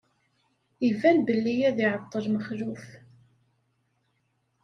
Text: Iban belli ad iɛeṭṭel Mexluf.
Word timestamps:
Iban 0.87 1.17
belli 1.27 1.55
ad 1.69 1.77
iɛeṭṭel 1.85 2.25
Mexluf. 2.29 2.85